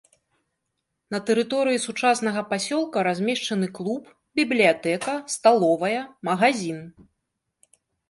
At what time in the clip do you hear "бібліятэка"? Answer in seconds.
4.43-5.13